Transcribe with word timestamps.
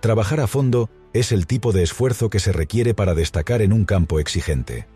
Trabajar 0.00 0.40
a 0.40 0.46
fondo 0.46 0.90
es 1.12 1.32
el 1.32 1.46
tipo 1.46 1.72
de 1.72 1.82
esfuerzo 1.82 2.30
que 2.30 2.40
se 2.40 2.52
requiere 2.52 2.94
para 2.94 3.14
destacar 3.14 3.62
en 3.62 3.72
un 3.72 3.84
campo 3.84 4.20
exigente. 4.20 4.86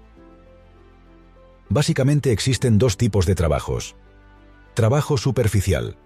Básicamente 1.68 2.32
existen 2.32 2.78
dos 2.78 2.96
tipos 2.96 3.26
de 3.26 3.34
trabajos. 3.34 3.96
Trabajo 4.74 5.16
superficial, 5.16 5.96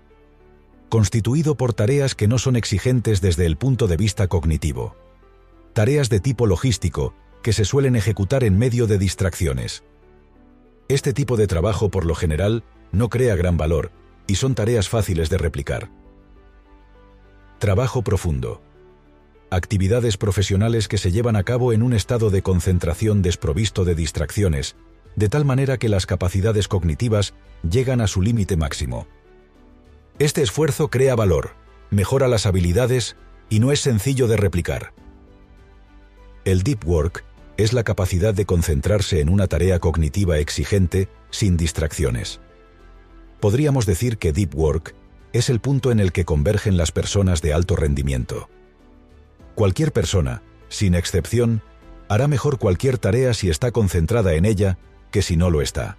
constituido 0.88 1.56
por 1.56 1.74
tareas 1.74 2.14
que 2.14 2.28
no 2.28 2.38
son 2.38 2.56
exigentes 2.56 3.20
desde 3.20 3.46
el 3.46 3.56
punto 3.56 3.86
de 3.86 3.96
vista 3.96 4.28
cognitivo. 4.28 4.96
Tareas 5.72 6.08
de 6.08 6.20
tipo 6.20 6.46
logístico, 6.46 7.14
que 7.42 7.52
se 7.52 7.64
suelen 7.64 7.96
ejecutar 7.96 8.44
en 8.44 8.58
medio 8.58 8.86
de 8.86 8.98
distracciones. 8.98 9.84
Este 10.88 11.12
tipo 11.12 11.36
de 11.36 11.46
trabajo, 11.46 11.90
por 11.90 12.06
lo 12.06 12.14
general, 12.14 12.64
no 12.92 13.08
crea 13.08 13.36
gran 13.36 13.56
valor, 13.56 13.90
y 14.26 14.36
son 14.36 14.54
tareas 14.54 14.88
fáciles 14.88 15.28
de 15.28 15.38
replicar. 15.38 15.90
Trabajo 17.58 18.02
profundo. 18.02 18.62
Actividades 19.50 20.16
profesionales 20.16 20.88
que 20.88 20.98
se 20.98 21.12
llevan 21.12 21.36
a 21.36 21.44
cabo 21.44 21.72
en 21.72 21.84
un 21.84 21.92
estado 21.92 22.30
de 22.30 22.42
concentración 22.42 23.22
desprovisto 23.22 23.84
de 23.84 23.94
distracciones, 23.94 24.74
de 25.14 25.28
tal 25.28 25.44
manera 25.44 25.78
que 25.78 25.88
las 25.88 26.04
capacidades 26.04 26.66
cognitivas 26.66 27.32
llegan 27.68 28.00
a 28.00 28.08
su 28.08 28.22
límite 28.22 28.56
máximo. 28.56 29.06
Este 30.18 30.42
esfuerzo 30.42 30.88
crea 30.88 31.14
valor, 31.14 31.54
mejora 31.90 32.26
las 32.26 32.44
habilidades 32.44 33.16
y 33.48 33.60
no 33.60 33.70
es 33.70 33.80
sencillo 33.80 34.26
de 34.26 34.36
replicar. 34.36 34.92
El 36.44 36.62
deep 36.62 36.84
work 36.84 37.24
es 37.56 37.72
la 37.72 37.84
capacidad 37.84 38.34
de 38.34 38.46
concentrarse 38.46 39.20
en 39.20 39.28
una 39.28 39.46
tarea 39.46 39.78
cognitiva 39.78 40.38
exigente 40.38 41.08
sin 41.30 41.56
distracciones. 41.56 42.40
Podríamos 43.38 43.86
decir 43.86 44.18
que 44.18 44.32
deep 44.32 44.56
work 44.56 44.94
es 45.32 45.50
el 45.50 45.60
punto 45.60 45.92
en 45.92 46.00
el 46.00 46.10
que 46.10 46.24
convergen 46.24 46.76
las 46.76 46.90
personas 46.90 47.42
de 47.42 47.52
alto 47.52 47.76
rendimiento. 47.76 48.48
Cualquier 49.56 49.90
persona, 49.90 50.42
sin 50.68 50.94
excepción, 50.94 51.62
hará 52.10 52.28
mejor 52.28 52.58
cualquier 52.58 52.98
tarea 52.98 53.32
si 53.32 53.48
está 53.48 53.72
concentrada 53.72 54.34
en 54.34 54.44
ella 54.44 54.76
que 55.10 55.22
si 55.22 55.38
no 55.38 55.48
lo 55.48 55.62
está. 55.62 55.96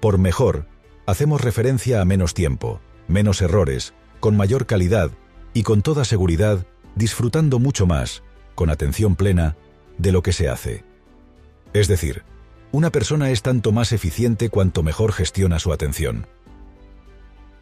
Por 0.00 0.18
mejor, 0.18 0.66
hacemos 1.06 1.40
referencia 1.40 2.00
a 2.00 2.04
menos 2.04 2.34
tiempo, 2.34 2.80
menos 3.06 3.42
errores, 3.42 3.94
con 4.18 4.36
mayor 4.36 4.66
calidad 4.66 5.12
y 5.54 5.62
con 5.62 5.82
toda 5.82 6.04
seguridad, 6.04 6.66
disfrutando 6.96 7.60
mucho 7.60 7.86
más, 7.86 8.24
con 8.56 8.70
atención 8.70 9.14
plena, 9.14 9.56
de 9.96 10.10
lo 10.10 10.24
que 10.24 10.32
se 10.32 10.48
hace. 10.48 10.82
Es 11.74 11.86
decir, 11.86 12.24
una 12.72 12.90
persona 12.90 13.30
es 13.30 13.42
tanto 13.42 13.70
más 13.70 13.92
eficiente 13.92 14.50
cuanto 14.50 14.82
mejor 14.82 15.12
gestiona 15.12 15.60
su 15.60 15.72
atención. 15.72 16.26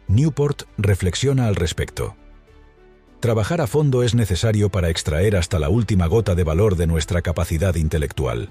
Newport 0.07 0.63
reflexiona 0.79 1.45
al 1.45 1.55
respecto. 1.55 2.15
Trabajar 3.19 3.61
a 3.61 3.67
fondo 3.67 4.03
es 4.03 4.13
necesario 4.13 4.69
para 4.69 4.89
extraer 4.89 5.35
hasta 5.35 5.57
la 5.57 5.69
última 5.69 6.05
gota 6.05 6.35
de 6.35 6.43
valor 6.43 6.75
de 6.75 6.85
nuestra 6.85 7.23
capacidad 7.23 7.73
intelectual. 7.75 8.49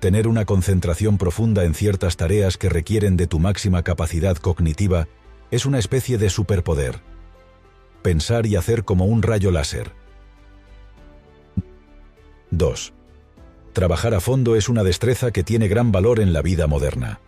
Tener 0.00 0.26
una 0.26 0.44
concentración 0.44 1.16
profunda 1.16 1.64
en 1.64 1.74
ciertas 1.74 2.16
tareas 2.16 2.58
que 2.58 2.68
requieren 2.68 3.16
de 3.16 3.28
tu 3.28 3.38
máxima 3.38 3.84
capacidad 3.84 4.36
cognitiva 4.36 5.06
es 5.52 5.64
una 5.64 5.78
especie 5.78 6.18
de 6.18 6.28
superpoder. 6.28 7.00
Pensar 8.02 8.46
y 8.46 8.56
hacer 8.56 8.82
como 8.82 9.04
un 9.04 9.22
rayo 9.22 9.52
láser. 9.52 9.92
2. 12.50 12.92
Trabajar 13.72 14.14
a 14.14 14.20
fondo 14.20 14.56
es 14.56 14.68
una 14.68 14.82
destreza 14.82 15.30
que 15.30 15.44
tiene 15.44 15.68
gran 15.68 15.92
valor 15.92 16.18
en 16.18 16.32
la 16.32 16.42
vida 16.42 16.66
moderna. 16.66 17.20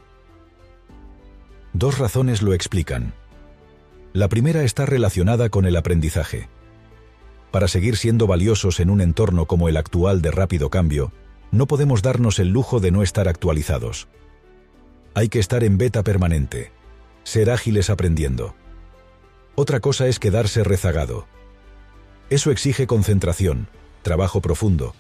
Dos 1.73 1.99
razones 1.99 2.43
lo 2.43 2.55
explican. 2.55 3.15
La 4.15 4.29
primera 4.29 4.63
está 4.63 4.87
relacionada 4.87 5.49
con 5.49 5.67
el 5.67 5.75
aprendizaje. 5.75 6.49
Para 7.51 7.67
seguir 7.67 7.97
siendo 7.97 8.29
valiosos 8.29 8.79
en 8.79 8.89
un 8.89 9.01
entorno 9.01 9.47
como 9.47 9.69
el 9.69 9.77
actual 9.77 10.23
de 10.23 10.31
rápido 10.31 10.71
cambio, 10.71 11.13
no 11.51 11.67
podemos 11.67 12.01
darnos 12.01 12.39
el 12.39 12.51
lujo 12.51 12.79
de 12.79 12.93
no 12.93 13.03
estar 13.03 13.27
actualizados. 13.27 14.07
Hay 15.15 15.29
que 15.29 15.41
estar 15.41 15.65
en 15.65 15.79
beta 15.79 16.05
permanente, 16.05 16.71
ser 17.25 17.51
ágiles 17.51 17.91
aprendiendo. 17.91 18.55
Otra 19.57 19.81
cosa 19.81 20.07
es 20.07 20.21
quedarse 20.21 20.63
rezagado. 20.63 21.27
Eso 22.31 22.53
exige 22.53 22.87
concentración, 22.87 23.67
trabajo 24.03 24.41
profundo, 24.41 24.95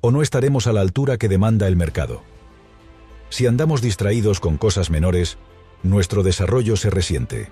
o 0.00 0.12
no 0.12 0.22
estaremos 0.22 0.68
a 0.68 0.72
la 0.72 0.80
altura 0.80 1.18
que 1.18 1.28
demanda 1.28 1.66
el 1.66 1.74
mercado. 1.74 2.22
Si 3.30 3.48
andamos 3.48 3.82
distraídos 3.82 4.38
con 4.38 4.58
cosas 4.58 4.90
menores, 4.90 5.38
nuestro 5.82 6.22
desarrollo 6.22 6.76
se 6.76 6.90
resiente. 6.90 7.50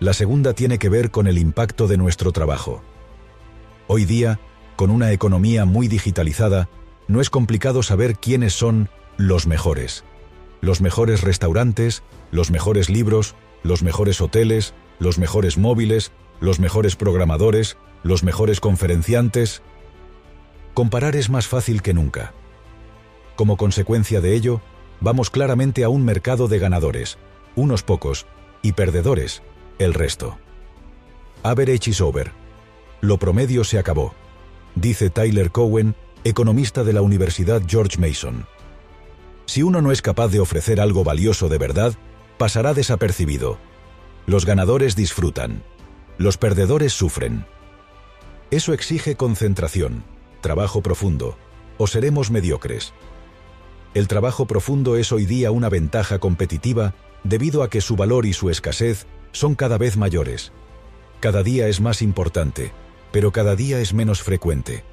La 0.00 0.14
segunda 0.14 0.54
tiene 0.54 0.78
que 0.78 0.88
ver 0.88 1.10
con 1.10 1.26
el 1.26 1.36
impacto 1.36 1.86
de 1.86 1.98
nuestro 1.98 2.32
trabajo. 2.32 2.82
Hoy 3.86 4.06
día, 4.06 4.40
con 4.76 4.88
una 4.88 5.12
economía 5.12 5.66
muy 5.66 5.88
digitalizada, 5.88 6.70
no 7.06 7.20
es 7.20 7.28
complicado 7.28 7.82
saber 7.82 8.16
quiénes 8.16 8.54
son 8.54 8.88
los 9.18 9.46
mejores. 9.46 10.04
Los 10.62 10.80
mejores 10.80 11.20
restaurantes, 11.20 12.02
los 12.30 12.50
mejores 12.50 12.88
libros, 12.88 13.34
los 13.62 13.82
mejores 13.82 14.22
hoteles, 14.22 14.72
los 14.98 15.18
mejores 15.18 15.58
móviles, 15.58 16.12
los 16.40 16.60
mejores 16.60 16.96
programadores, 16.96 17.76
los 18.02 18.24
mejores 18.24 18.58
conferenciantes. 18.60 19.60
Comparar 20.72 21.14
es 21.14 21.28
más 21.28 21.46
fácil 21.46 21.82
que 21.82 21.92
nunca. 21.92 22.32
Como 23.36 23.58
consecuencia 23.58 24.22
de 24.22 24.34
ello, 24.34 24.62
vamos 25.02 25.28
claramente 25.28 25.84
a 25.84 25.90
un 25.90 26.06
mercado 26.06 26.48
de 26.48 26.58
ganadores, 26.58 27.18
unos 27.54 27.82
pocos, 27.82 28.24
y 28.62 28.72
perdedores, 28.72 29.42
el 29.80 29.94
resto. 29.94 30.38
Average 31.42 31.90
is 31.90 32.00
over. 32.02 32.32
Lo 33.00 33.16
promedio 33.18 33.64
se 33.64 33.78
acabó, 33.78 34.14
dice 34.74 35.08
Tyler 35.08 35.50
Cowen, 35.50 35.96
economista 36.22 36.84
de 36.84 36.92
la 36.92 37.00
Universidad 37.00 37.62
George 37.66 37.98
Mason. 37.98 38.46
Si 39.46 39.62
uno 39.62 39.80
no 39.80 39.90
es 39.90 40.02
capaz 40.02 40.28
de 40.28 40.38
ofrecer 40.38 40.82
algo 40.82 41.02
valioso 41.02 41.48
de 41.48 41.56
verdad, 41.56 41.94
pasará 42.36 42.74
desapercibido. 42.74 43.58
Los 44.26 44.44
ganadores 44.44 44.96
disfrutan. 44.96 45.62
Los 46.18 46.36
perdedores 46.36 46.92
sufren. 46.92 47.46
Eso 48.50 48.74
exige 48.74 49.16
concentración, 49.16 50.04
trabajo 50.42 50.82
profundo, 50.82 51.38
o 51.78 51.86
seremos 51.86 52.30
mediocres. 52.30 52.92
El 53.94 54.08
trabajo 54.08 54.46
profundo 54.46 54.96
es 54.96 55.10
hoy 55.10 55.24
día 55.24 55.50
una 55.50 55.70
ventaja 55.70 56.18
competitiva 56.18 56.94
debido 57.24 57.62
a 57.62 57.70
que 57.70 57.80
su 57.80 57.96
valor 57.96 58.26
y 58.26 58.34
su 58.34 58.50
escasez 58.50 59.06
son 59.32 59.54
cada 59.54 59.78
vez 59.78 59.96
mayores. 59.96 60.52
Cada 61.20 61.42
día 61.42 61.68
es 61.68 61.80
más 61.80 62.02
importante, 62.02 62.72
pero 63.12 63.32
cada 63.32 63.56
día 63.56 63.80
es 63.80 63.94
menos 63.94 64.22
frecuente. 64.22 64.84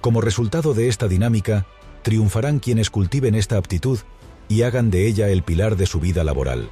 Como 0.00 0.20
resultado 0.20 0.74
de 0.74 0.88
esta 0.88 1.08
dinámica, 1.08 1.66
triunfarán 2.02 2.58
quienes 2.58 2.90
cultiven 2.90 3.34
esta 3.34 3.56
aptitud 3.56 3.98
y 4.48 4.62
hagan 4.62 4.90
de 4.90 5.06
ella 5.06 5.28
el 5.28 5.42
pilar 5.42 5.76
de 5.76 5.86
su 5.86 5.98
vida 5.98 6.24
laboral, 6.24 6.68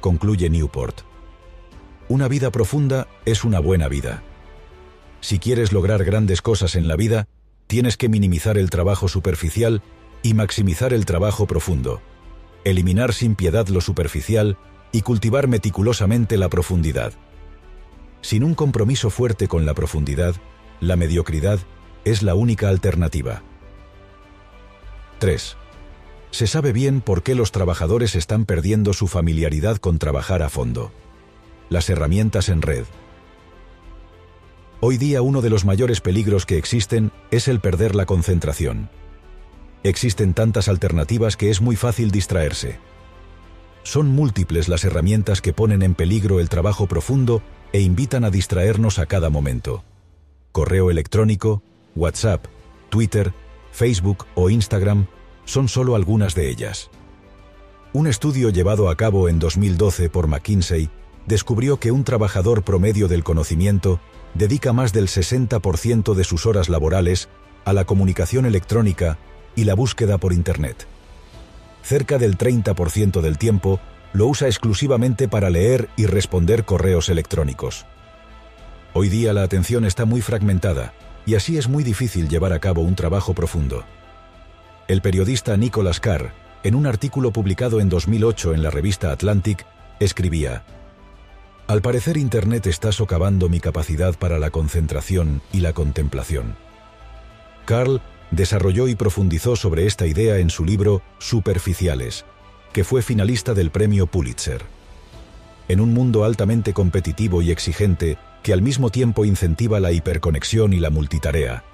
concluye 0.00 0.50
Newport. 0.50 1.00
Una 2.08 2.28
vida 2.28 2.50
profunda 2.50 3.08
es 3.24 3.44
una 3.44 3.58
buena 3.58 3.88
vida. 3.88 4.22
Si 5.20 5.38
quieres 5.38 5.72
lograr 5.72 6.04
grandes 6.04 6.42
cosas 6.42 6.76
en 6.76 6.88
la 6.88 6.96
vida, 6.96 7.26
tienes 7.66 7.96
que 7.96 8.08
minimizar 8.08 8.58
el 8.58 8.70
trabajo 8.70 9.08
superficial 9.08 9.82
y 10.22 10.34
maximizar 10.34 10.92
el 10.92 11.06
trabajo 11.06 11.46
profundo, 11.46 12.00
eliminar 12.64 13.12
sin 13.12 13.34
piedad 13.34 13.66
lo 13.68 13.80
superficial 13.80 14.58
y 14.92 15.02
cultivar 15.02 15.48
meticulosamente 15.48 16.36
la 16.36 16.48
profundidad. 16.48 17.12
Sin 18.20 18.42
un 18.42 18.54
compromiso 18.54 19.10
fuerte 19.10 19.48
con 19.48 19.66
la 19.66 19.74
profundidad, 19.74 20.34
la 20.80 20.96
mediocridad 20.96 21.58
es 22.04 22.22
la 22.22 22.34
única 22.34 22.68
alternativa. 22.68 23.42
3 25.18 25.56
se 26.36 26.46
sabe 26.46 26.74
bien 26.74 27.00
por 27.00 27.22
qué 27.22 27.34
los 27.34 27.50
trabajadores 27.50 28.14
están 28.14 28.44
perdiendo 28.44 28.92
su 28.92 29.06
familiaridad 29.06 29.78
con 29.78 29.98
trabajar 29.98 30.42
a 30.42 30.50
fondo. 30.50 30.92
Las 31.70 31.88
herramientas 31.88 32.50
en 32.50 32.60
red. 32.60 32.84
Hoy 34.80 34.98
día 34.98 35.22
uno 35.22 35.40
de 35.40 35.48
los 35.48 35.64
mayores 35.64 36.02
peligros 36.02 36.44
que 36.44 36.58
existen 36.58 37.10
es 37.30 37.48
el 37.48 37.60
perder 37.60 37.94
la 37.94 38.04
concentración. 38.04 38.90
Existen 39.82 40.34
tantas 40.34 40.68
alternativas 40.68 41.38
que 41.38 41.48
es 41.48 41.62
muy 41.62 41.74
fácil 41.74 42.10
distraerse. 42.10 42.78
Son 43.86 44.08
múltiples 44.08 44.68
las 44.68 44.82
herramientas 44.82 45.40
que 45.40 45.52
ponen 45.52 45.80
en 45.80 45.94
peligro 45.94 46.40
el 46.40 46.48
trabajo 46.48 46.88
profundo 46.88 47.40
e 47.72 47.82
invitan 47.82 48.24
a 48.24 48.30
distraernos 48.30 48.98
a 48.98 49.06
cada 49.06 49.30
momento. 49.30 49.84
Correo 50.50 50.90
electrónico, 50.90 51.62
WhatsApp, 51.94 52.46
Twitter, 52.88 53.32
Facebook 53.70 54.26
o 54.34 54.50
Instagram 54.50 55.06
son 55.44 55.68
solo 55.68 55.94
algunas 55.94 56.34
de 56.34 56.50
ellas. 56.50 56.90
Un 57.92 58.08
estudio 58.08 58.50
llevado 58.50 58.88
a 58.88 58.96
cabo 58.96 59.28
en 59.28 59.38
2012 59.38 60.10
por 60.10 60.26
McKinsey 60.26 60.90
descubrió 61.28 61.78
que 61.78 61.92
un 61.92 62.02
trabajador 62.02 62.64
promedio 62.64 63.06
del 63.06 63.22
conocimiento 63.22 64.00
dedica 64.34 64.72
más 64.72 64.92
del 64.92 65.06
60% 65.06 66.14
de 66.14 66.24
sus 66.24 66.44
horas 66.46 66.68
laborales 66.68 67.28
a 67.64 67.72
la 67.72 67.84
comunicación 67.84 68.46
electrónica 68.46 69.16
y 69.54 69.62
la 69.62 69.74
búsqueda 69.74 70.18
por 70.18 70.32
Internet. 70.32 70.88
Cerca 71.86 72.18
del 72.18 72.36
30% 72.36 73.20
del 73.20 73.38
tiempo 73.38 73.78
lo 74.12 74.26
usa 74.26 74.48
exclusivamente 74.48 75.28
para 75.28 75.50
leer 75.50 75.88
y 75.96 76.06
responder 76.06 76.64
correos 76.64 77.08
electrónicos. 77.10 77.86
Hoy 78.92 79.08
día 79.08 79.32
la 79.32 79.44
atención 79.44 79.84
está 79.84 80.04
muy 80.04 80.20
fragmentada 80.20 80.94
y 81.26 81.36
así 81.36 81.58
es 81.58 81.68
muy 81.68 81.84
difícil 81.84 82.28
llevar 82.28 82.52
a 82.52 82.58
cabo 82.58 82.80
un 82.80 82.96
trabajo 82.96 83.34
profundo. 83.34 83.84
El 84.88 85.00
periodista 85.00 85.56
Nicholas 85.56 86.00
Carr, 86.00 86.32
en 86.64 86.74
un 86.74 86.88
artículo 86.88 87.30
publicado 87.30 87.78
en 87.78 87.88
2008 87.88 88.54
en 88.54 88.64
la 88.64 88.70
revista 88.70 89.12
Atlantic, 89.12 89.64
escribía, 90.00 90.64
Al 91.68 91.82
parecer 91.82 92.16
Internet 92.16 92.66
está 92.66 92.90
socavando 92.90 93.48
mi 93.48 93.60
capacidad 93.60 94.16
para 94.18 94.40
la 94.40 94.50
concentración 94.50 95.40
y 95.52 95.60
la 95.60 95.72
contemplación. 95.72 96.56
Carl 97.64 98.02
desarrolló 98.30 98.88
y 98.88 98.94
profundizó 98.94 99.56
sobre 99.56 99.86
esta 99.86 100.06
idea 100.06 100.38
en 100.38 100.50
su 100.50 100.64
libro 100.64 101.02
Superficiales, 101.18 102.24
que 102.72 102.84
fue 102.84 103.02
finalista 103.02 103.54
del 103.54 103.70
premio 103.70 104.06
Pulitzer. 104.06 104.62
En 105.68 105.80
un 105.80 105.92
mundo 105.92 106.24
altamente 106.24 106.72
competitivo 106.72 107.42
y 107.42 107.50
exigente 107.50 108.18
que 108.42 108.52
al 108.52 108.62
mismo 108.62 108.90
tiempo 108.90 109.24
incentiva 109.24 109.80
la 109.80 109.92
hiperconexión 109.92 110.72
y 110.72 110.78
la 110.78 110.90
multitarea, 110.90 111.64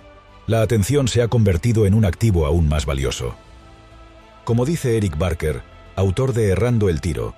la 0.46 0.62
atención 0.62 1.08
se 1.08 1.22
ha 1.22 1.28
convertido 1.28 1.86
en 1.86 1.94
un 1.94 2.04
activo 2.04 2.46
aún 2.46 2.68
más 2.68 2.86
valioso. 2.86 3.34
Como 4.44 4.64
dice 4.64 4.96
Eric 4.96 5.16
Barker, 5.18 5.62
autor 5.94 6.32
de 6.32 6.48
Errando 6.48 6.88
el 6.88 7.00
Tiro, 7.00 7.34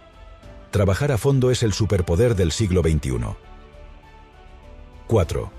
trabajar 0.71 1.13
a 1.13 1.19
fondo 1.19 1.51
es 1.51 1.63
el 1.63 1.73
superpoder 1.73 2.35
del 2.35 2.51
siglo 2.51 2.83
XXI. 2.83 3.37
4. 5.07 5.53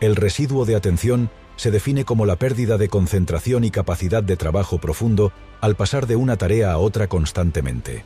El 0.00 0.16
residuo 0.16 0.64
de 0.64 0.76
atención 0.76 1.30
se 1.58 1.72
define 1.72 2.04
como 2.04 2.24
la 2.24 2.36
pérdida 2.36 2.78
de 2.78 2.88
concentración 2.88 3.64
y 3.64 3.72
capacidad 3.72 4.22
de 4.22 4.36
trabajo 4.36 4.78
profundo 4.78 5.32
al 5.60 5.74
pasar 5.74 6.06
de 6.06 6.14
una 6.14 6.36
tarea 6.36 6.70
a 6.70 6.78
otra 6.78 7.08
constantemente. 7.08 8.04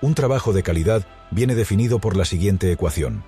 Un 0.00 0.14
trabajo 0.14 0.54
de 0.54 0.62
calidad 0.62 1.06
viene 1.30 1.54
definido 1.54 1.98
por 1.98 2.16
la 2.16 2.24
siguiente 2.24 2.72
ecuación. 2.72 3.24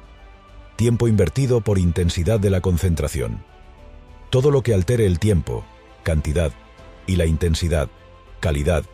Tiempo 0.76 1.08
invertido 1.08 1.60
por 1.60 1.78
intensidad 1.78 2.40
de 2.40 2.48
la 2.48 2.62
concentración. 2.62 3.44
Todo 4.30 4.50
lo 4.50 4.62
que 4.62 4.72
altere 4.72 5.04
el 5.04 5.18
tiempo, 5.18 5.66
cantidad, 6.02 6.52
y 7.06 7.16
la 7.16 7.26
intensidad, 7.26 7.90
calidad, 8.40 8.84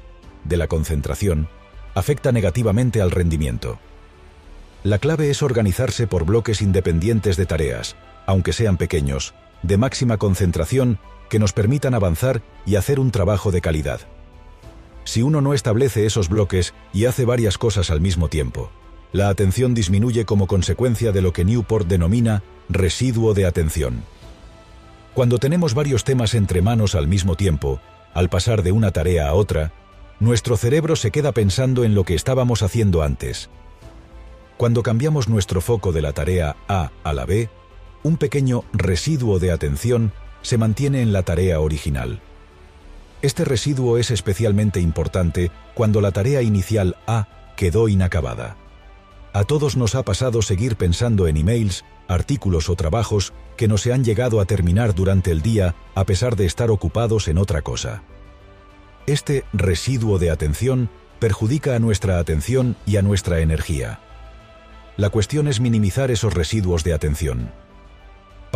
de 0.43 0.57
la 0.57 0.67
concentración, 0.67 1.49
afecta 1.95 2.33
negativamente 2.33 3.01
al 3.01 3.13
rendimiento. 3.13 3.79
La 4.83 4.99
clave 4.99 5.31
es 5.31 5.45
organizarse 5.45 6.09
por 6.09 6.25
bloques 6.25 6.61
independientes 6.61 7.37
de 7.37 7.47
tareas, 7.47 7.95
aunque 8.27 8.53
sean 8.53 8.77
pequeños, 8.77 9.35
de 9.63 9.79
máxima 9.79 10.19
concentración 10.19 10.99
que 11.31 11.39
nos 11.39 11.53
permitan 11.53 11.95
avanzar 11.95 12.43
y 12.67 12.77
hacer 12.77 13.01
un 13.01 13.11
trabajo 13.11 13.51
de 13.51 13.61
calidad. 13.61 14.01
Si 15.05 15.23
uno 15.23 15.41
no 15.41 15.55
establece 15.55 16.05
esos 16.05 16.29
bloques 16.29 16.75
y 16.93 17.07
hace 17.07 17.25
varias 17.25 17.59
cosas 17.59 17.91
al 17.91 18.01
mismo 18.01 18.29
tiempo, 18.29 18.71
la 19.13 19.29
atención 19.29 19.73
disminuye 19.73 20.25
como 20.25 20.47
consecuencia 20.47 21.13
de 21.13 21.23
lo 21.23 21.33
que 21.33 21.45
Newport 21.45 21.87
denomina 21.87 22.43
residuo 22.69 23.33
de 23.33 23.47
atención. 23.47 24.03
Cuando 25.15 25.39
tenemos 25.39 25.75
varios 25.75 26.05
temas 26.05 26.35
entre 26.35 26.61
manos 26.61 26.95
al 26.95 27.07
mismo 27.09 27.37
tiempo, 27.37 27.81
al 28.13 28.29
pasar 28.29 28.63
de 28.63 28.73
una 28.73 28.91
tarea 28.91 29.29
a 29.29 29.35
otra, 29.35 29.73
nuestro 30.21 30.57
cerebro 30.57 30.97
se 30.97 31.11
queda 31.11 31.33
pensando 31.33 31.85
en 31.85 31.95
lo 31.95 32.05
que 32.05 32.15
estábamos 32.15 32.63
haciendo 32.63 33.03
antes. 33.03 33.49
Cuando 34.57 34.83
cambiamos 34.83 35.29
nuestro 35.29 35.61
foco 35.61 35.93
de 35.93 36.03
la 36.03 36.13
tarea 36.13 36.57
A 36.69 36.91
a 37.05 37.13
la 37.13 37.27
B, 37.27 37.49
un 38.07 38.19
pequeño 38.19 38.63
residuo 38.73 39.41
de 39.41 39.51
atención 39.51 40.13
se 40.41 40.59
mantiene 40.59 41.03
en 41.03 41.13
la 41.13 41.25
tarea 41.25 41.59
original. 41.59 42.21
Este 43.21 43.45
residuo 43.45 43.99
es 43.99 44.13
especialmente 44.13 44.81
importante 44.81 45.51
cuando 45.75 46.01
la 46.01 46.13
tarea 46.13 46.41
inicial 46.41 46.97
A 47.09 47.27
quedó 47.57 47.89
inacabada. 47.89 48.57
A 49.33 49.43
todos 49.43 49.77
nos 49.77 49.97
ha 49.97 50.05
pasado 50.05 50.41
seguir 50.41 50.77
pensando 50.77 51.27
en 51.27 51.37
emails, 51.37 51.85
artículos 52.07 52.71
o 52.71 52.77
trabajos 52.77 53.33
que 53.57 53.67
no 53.67 53.77
se 53.77 53.93
han 53.93 54.05
llegado 54.05 54.41
a 54.41 54.45
terminar 54.45 54.95
durante 54.95 55.33
el 55.33 55.43
día 55.43 55.75
a 55.97 56.05
pesar 56.05 56.37
de 56.37 56.47
estar 56.47 56.71
ocupados 56.71 57.27
en 57.27 57.39
otra 57.39 57.63
cosa. 57.63 58.05
Este 59.09 59.45
residuo 59.53 60.21
de 60.21 60.31
atención 60.31 60.91
perjudica 61.19 61.75
a 61.75 61.81
nuestra 61.81 62.21
atención 62.21 62.77
y 62.87 62.99
a 62.99 63.03
nuestra 63.03 63.41
energía. 63.41 63.99
La 64.97 65.11
cuestión 65.11 65.49
es 65.49 65.59
minimizar 65.59 66.13
esos 66.13 66.35
residuos 66.35 66.85
de 66.85 66.95
atención. 66.95 67.66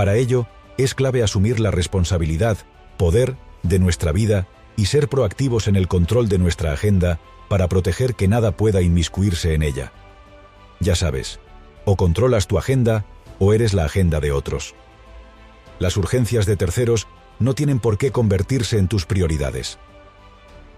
Para 0.00 0.16
ello, 0.16 0.46
es 0.78 0.94
clave 0.94 1.22
asumir 1.22 1.60
la 1.60 1.70
responsabilidad, 1.70 2.56
poder, 2.96 3.36
de 3.62 3.78
nuestra 3.78 4.12
vida 4.12 4.48
y 4.74 4.86
ser 4.86 5.10
proactivos 5.10 5.68
en 5.68 5.76
el 5.76 5.88
control 5.88 6.30
de 6.30 6.38
nuestra 6.38 6.72
agenda 6.72 7.20
para 7.50 7.68
proteger 7.68 8.14
que 8.14 8.26
nada 8.26 8.52
pueda 8.52 8.80
inmiscuirse 8.80 9.52
en 9.52 9.62
ella. 9.62 9.92
Ya 10.80 10.94
sabes, 10.94 11.38
o 11.84 11.96
controlas 11.96 12.46
tu 12.46 12.56
agenda 12.56 13.04
o 13.38 13.52
eres 13.52 13.74
la 13.74 13.84
agenda 13.84 14.20
de 14.20 14.32
otros. 14.32 14.74
Las 15.78 15.98
urgencias 15.98 16.46
de 16.46 16.56
terceros 16.56 17.06
no 17.38 17.54
tienen 17.54 17.78
por 17.78 17.98
qué 17.98 18.10
convertirse 18.10 18.78
en 18.78 18.88
tus 18.88 19.04
prioridades. 19.04 19.78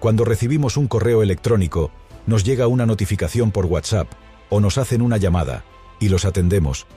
Cuando 0.00 0.24
recibimos 0.24 0.76
un 0.76 0.88
correo 0.88 1.22
electrónico, 1.22 1.92
nos 2.26 2.42
llega 2.42 2.66
una 2.66 2.86
notificación 2.86 3.52
por 3.52 3.66
WhatsApp 3.66 4.08
o 4.50 4.58
nos 4.58 4.78
hacen 4.78 5.00
una 5.00 5.16
llamada 5.16 5.62
y 6.00 6.08
los 6.08 6.24
atendemos, 6.24 6.88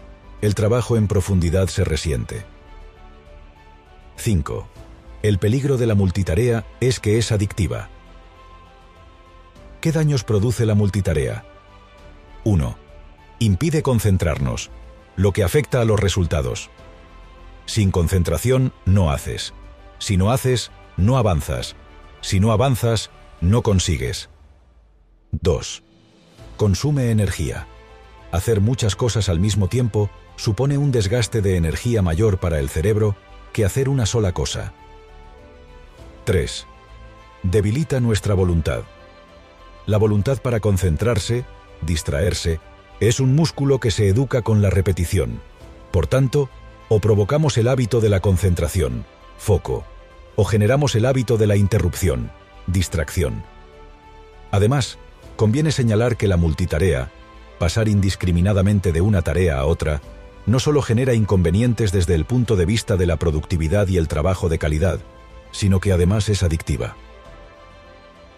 el 0.46 0.56
trabajo 0.56 0.96
en 0.96 1.08
profundidad 1.08 1.68
se 1.68 1.84
resiente. 1.84 2.46
5. 4.18 4.68
El 5.24 5.40
peligro 5.40 5.78
de 5.78 5.88
la 5.88 5.96
multitarea 5.96 6.66
es 6.80 7.00
que 7.00 7.18
es 7.18 7.32
adictiva. 7.32 7.90
¿Qué 9.82 9.92
daños 9.92 10.24
produce 10.24 10.66
la 10.66 10.76
multitarea? 10.76 11.46
1. 12.44 12.78
Impide 13.40 13.82
concentrarnos, 13.82 14.70
lo 15.16 15.32
que 15.32 15.44
afecta 15.44 15.82
a 15.82 15.86
los 15.86 16.00
resultados. 16.00 16.70
Sin 17.66 17.90
concentración 17.90 18.72
no 18.86 19.12
haces. 19.12 19.54
Si 19.98 20.16
no 20.18 20.32
haces, 20.32 20.72
no 20.96 21.18
avanzas. 21.18 21.76
Si 22.22 22.40
no 22.40 22.52
avanzas, 22.52 23.10
no 23.42 23.64
consigues. 23.64 24.30
2. 25.32 25.84
Consume 26.58 27.10
energía. 27.10 27.68
Hacer 28.32 28.62
muchas 28.62 28.96
cosas 28.96 29.28
al 29.30 29.40
mismo 29.40 29.68
tiempo 29.68 30.10
supone 30.36 30.78
un 30.78 30.92
desgaste 30.92 31.42
de 31.42 31.58
energía 31.58 32.02
mayor 32.02 32.38
para 32.38 32.60
el 32.60 32.70
cerebro 32.70 33.16
que 33.54 33.66
hacer 33.66 33.90
una 33.90 34.06
sola 34.06 34.34
cosa. 34.34 34.74
3. 36.26 36.68
Debilita 37.44 38.00
nuestra 38.00 38.34
voluntad. 38.34 38.84
La 39.86 39.98
voluntad 39.98 40.42
para 40.42 40.60
concentrarse, 40.60 41.46
distraerse, 41.82 42.60
es 43.00 43.20
un 43.20 43.36
músculo 43.36 43.80
que 43.80 43.92
se 43.92 44.08
educa 44.08 44.42
con 44.42 44.62
la 44.62 44.70
repetición. 44.70 45.42
Por 45.92 46.08
tanto, 46.08 46.50
o 46.90 47.00
provocamos 47.00 47.58
el 47.58 47.68
hábito 47.68 48.02
de 48.02 48.10
la 48.10 48.20
concentración, 48.20 49.06
foco, 49.38 49.86
o 50.36 50.44
generamos 50.44 50.96
el 50.96 51.06
hábito 51.06 51.38
de 51.38 51.48
la 51.48 51.56
interrupción, 51.56 52.32
distracción. 52.68 53.44
Además, 54.52 54.98
conviene 55.36 55.72
señalar 55.72 56.18
que 56.18 56.28
la 56.28 56.38
multitarea, 56.38 57.12
pasar 57.60 57.88
indiscriminadamente 57.88 58.92
de 58.92 59.02
una 59.02 59.22
tarea 59.22 59.60
a 59.60 59.66
otra, 59.66 60.02
no 60.46 60.60
solo 60.60 60.82
genera 60.82 61.14
inconvenientes 61.14 61.92
desde 61.92 62.16
el 62.16 62.26
punto 62.26 62.56
de 62.56 62.66
vista 62.66 62.98
de 62.98 63.06
la 63.06 63.18
productividad 63.18 63.88
y 63.88 63.98
el 63.98 64.08
trabajo 64.08 64.50
de 64.50 64.60
calidad, 64.60 65.00
sino 65.52 65.80
que 65.80 65.92
además 65.92 66.30
es 66.30 66.44
adictiva. 66.44 66.96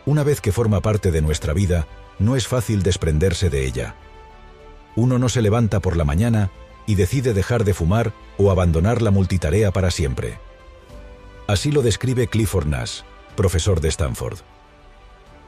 Una 0.05 0.23
vez 0.23 0.39
que 0.39 0.51
forma 0.51 0.81
parte 0.81 1.11
de 1.11 1.21
nuestra 1.21 1.53
vida, 1.53 1.87
no 2.19 2.35
es 2.35 2.47
fácil 2.47 2.81
desprenderse 2.81 3.49
de 3.49 3.65
ella. 3.65 3.95
Uno 4.95 5.19
no 5.19 5.29
se 5.29 5.41
levanta 5.41 5.79
por 5.81 5.97
la 5.97 6.05
mañana 6.05 6.49
y 6.85 6.95
decide 6.95 7.33
dejar 7.33 7.65
de 7.65 7.73
fumar 7.73 8.13
o 8.37 8.49
abandonar 8.49 9.01
la 9.01 9.11
multitarea 9.11 9.71
para 9.71 9.91
siempre. 9.91 10.39
Así 11.45 11.71
lo 11.71 11.81
describe 11.81 12.27
Clifford 12.27 12.67
Nash, 12.67 13.01
profesor 13.35 13.81
de 13.81 13.89
Stanford. 13.89 14.39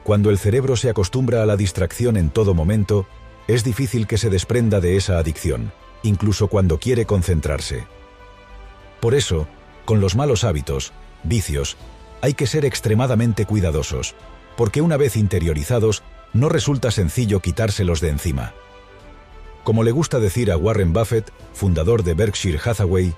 Cuando 0.04 0.30
el 0.30 0.38
cerebro 0.38 0.76
se 0.76 0.90
acostumbra 0.90 1.42
a 1.42 1.46
la 1.46 1.56
distracción 1.56 2.16
en 2.16 2.30
todo 2.30 2.54
momento, 2.54 3.06
es 3.48 3.64
difícil 3.64 4.06
que 4.06 4.18
se 4.18 4.30
desprenda 4.30 4.80
de 4.80 4.96
esa 4.96 5.18
adicción, 5.18 5.72
incluso 6.02 6.48
cuando 6.48 6.78
quiere 6.78 7.06
concentrarse. 7.06 7.86
Por 9.00 9.14
eso, 9.14 9.46
con 9.84 10.00
los 10.00 10.14
malos 10.14 10.44
hábitos, 10.44 10.92
vicios, 11.22 11.76
hay 12.20 12.34
que 12.34 12.46
ser 12.46 12.64
extremadamente 12.64 13.46
cuidadosos, 13.46 14.14
porque 14.56 14.82
una 14.82 14.96
vez 14.96 15.16
interiorizados, 15.16 16.02
no 16.32 16.48
resulta 16.48 16.90
sencillo 16.90 17.40
quitárselos 17.40 18.00
de 18.00 18.10
encima. 18.10 18.52
Como 19.64 19.82
le 19.82 19.90
gusta 19.90 20.20
decir 20.20 20.50
a 20.50 20.56
Warren 20.56 20.92
Buffett, 20.92 21.32
fundador 21.52 22.02
de 22.02 22.14
Berkshire 22.14 22.60
Hathaway, 22.64 23.14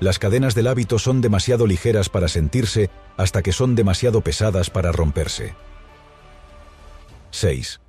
las 0.00 0.18
cadenas 0.18 0.54
del 0.54 0.66
hábito 0.66 0.98
son 0.98 1.20
demasiado 1.20 1.66
ligeras 1.66 2.08
para 2.08 2.28
sentirse 2.28 2.90
hasta 3.16 3.42
que 3.42 3.52
son 3.52 3.74
demasiado 3.74 4.20
pesadas 4.20 4.68
para 4.70 4.92
romperse. 4.92 5.54
6. 7.30 7.80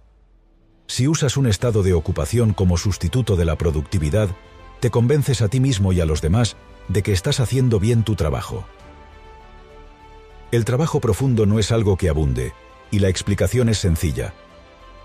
Si 0.98 1.08
usas 1.08 1.38
un 1.38 1.46
estado 1.46 1.84
de 1.84 1.94
ocupación 1.94 2.54
como 2.54 2.76
sustituto 2.76 3.36
de 3.36 3.46
la 3.46 3.56
productividad, 3.56 4.30
te 4.80 4.90
convences 4.90 5.44
a 5.44 5.48
ti 5.48 5.60
mismo 5.60 5.94
y 5.94 6.02
a 6.02 6.08
los 6.08 6.24
demás 6.24 6.58
de 6.88 7.04
que 7.04 7.12
estás 7.12 7.40
haciendo 7.40 7.80
bien 7.80 8.02
tu 8.02 8.16
trabajo. 8.16 8.66
El 10.52 10.66
trabajo 10.66 11.00
profundo 11.00 11.46
no 11.46 11.60
es 11.60 11.72
algo 11.72 11.98
que 11.98 12.10
abunde, 12.10 12.52
y 12.90 12.98
la 12.98 13.10
explicación 13.10 13.70
es 13.70 13.78
sencilla. 13.78 14.34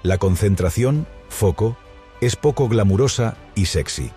La 0.03 0.17
concentración, 0.17 1.07
foco, 1.29 1.77
es 2.23 2.37
poco 2.37 2.71
glamurosa 2.71 3.37
y 3.55 3.67
sexy. 3.67 4.13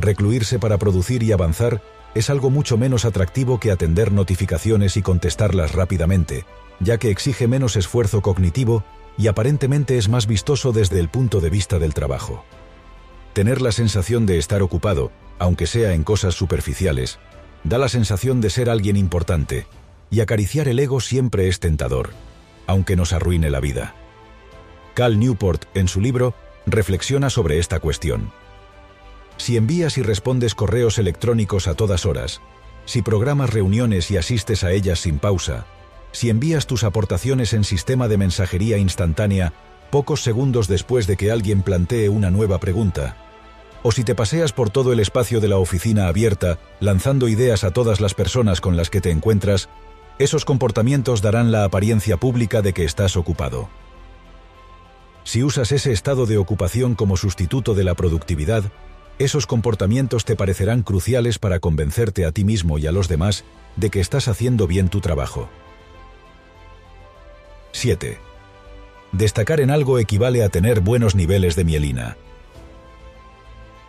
Recluirse 0.00 0.58
para 0.58 0.78
producir 0.78 1.22
y 1.22 1.30
avanzar 1.30 1.80
es 2.16 2.28
algo 2.28 2.50
mucho 2.50 2.76
menos 2.76 3.04
atractivo 3.04 3.60
que 3.60 3.70
atender 3.70 4.10
notificaciones 4.10 4.96
y 4.96 5.02
contestarlas 5.02 5.76
rápidamente, 5.76 6.44
ya 6.80 6.98
que 6.98 7.12
exige 7.12 7.46
menos 7.46 7.76
esfuerzo 7.76 8.20
cognitivo 8.20 8.82
y 9.18 9.28
aparentemente 9.28 9.98
es 9.98 10.08
más 10.08 10.26
vistoso 10.26 10.72
desde 10.72 11.00
el 11.00 11.08
punto 11.08 11.40
de 11.40 11.50
vista 11.50 11.78
del 11.78 11.94
trabajo. 11.94 12.44
Tener 13.32 13.60
la 13.60 13.72
sensación 13.72 14.26
de 14.26 14.38
estar 14.38 14.62
ocupado, 14.62 15.12
aunque 15.38 15.66
sea 15.66 15.92
en 15.92 16.04
cosas 16.04 16.34
superficiales, 16.34 17.18
da 17.64 17.78
la 17.78 17.88
sensación 17.88 18.40
de 18.40 18.50
ser 18.50 18.70
alguien 18.70 18.96
importante, 18.96 19.66
y 20.10 20.20
acariciar 20.20 20.68
el 20.68 20.78
ego 20.78 21.00
siempre 21.00 21.48
es 21.48 21.60
tentador, 21.60 22.10
aunque 22.66 22.96
nos 22.96 23.12
arruine 23.12 23.50
la 23.50 23.60
vida. 23.60 23.94
Cal 24.94 25.18
Newport, 25.18 25.64
en 25.74 25.88
su 25.88 26.00
libro, 26.00 26.34
reflexiona 26.64 27.28
sobre 27.28 27.58
esta 27.58 27.80
cuestión. 27.80 28.32
Si 29.36 29.56
envías 29.56 29.98
y 29.98 30.02
respondes 30.02 30.54
correos 30.54 30.98
electrónicos 30.98 31.68
a 31.68 31.74
todas 31.74 32.06
horas, 32.06 32.40
si 32.86 33.02
programas 33.02 33.50
reuniones 33.50 34.10
y 34.10 34.16
asistes 34.16 34.64
a 34.64 34.72
ellas 34.72 35.00
sin 35.00 35.18
pausa, 35.18 35.66
si 36.16 36.30
envías 36.30 36.66
tus 36.66 36.82
aportaciones 36.82 37.52
en 37.52 37.62
sistema 37.62 38.08
de 38.08 38.16
mensajería 38.16 38.78
instantánea 38.78 39.52
pocos 39.90 40.22
segundos 40.22 40.66
después 40.66 41.06
de 41.06 41.18
que 41.18 41.30
alguien 41.30 41.60
plantee 41.60 42.08
una 42.08 42.30
nueva 42.30 42.58
pregunta, 42.58 43.18
o 43.82 43.92
si 43.92 44.02
te 44.02 44.14
paseas 44.14 44.54
por 44.54 44.70
todo 44.70 44.94
el 44.94 45.00
espacio 45.00 45.42
de 45.42 45.48
la 45.48 45.58
oficina 45.58 46.08
abierta 46.08 46.58
lanzando 46.80 47.28
ideas 47.28 47.64
a 47.64 47.70
todas 47.70 48.00
las 48.00 48.14
personas 48.14 48.62
con 48.62 48.78
las 48.78 48.88
que 48.88 49.02
te 49.02 49.10
encuentras, 49.10 49.68
esos 50.18 50.46
comportamientos 50.46 51.20
darán 51.20 51.52
la 51.52 51.64
apariencia 51.64 52.16
pública 52.16 52.62
de 52.62 52.72
que 52.72 52.84
estás 52.84 53.18
ocupado. 53.18 53.68
Si 55.22 55.42
usas 55.42 55.70
ese 55.70 55.92
estado 55.92 56.24
de 56.24 56.38
ocupación 56.38 56.94
como 56.94 57.18
sustituto 57.18 57.74
de 57.74 57.84
la 57.84 57.94
productividad, 57.94 58.64
esos 59.18 59.46
comportamientos 59.46 60.24
te 60.24 60.34
parecerán 60.34 60.82
cruciales 60.82 61.38
para 61.38 61.60
convencerte 61.60 62.24
a 62.24 62.32
ti 62.32 62.44
mismo 62.44 62.78
y 62.78 62.86
a 62.86 62.92
los 62.92 63.06
demás 63.06 63.44
de 63.76 63.90
que 63.90 64.00
estás 64.00 64.28
haciendo 64.28 64.66
bien 64.66 64.88
tu 64.88 65.02
trabajo. 65.02 65.50
7. 67.76 68.18
Destacar 69.12 69.60
en 69.60 69.70
algo 69.70 69.98
equivale 69.98 70.42
a 70.42 70.48
tener 70.48 70.80
buenos 70.80 71.14
niveles 71.14 71.56
de 71.56 71.64
mielina. 71.64 72.16